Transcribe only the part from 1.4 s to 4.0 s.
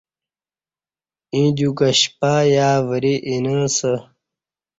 دیو کہ شپہ یا وری اینہ اسہ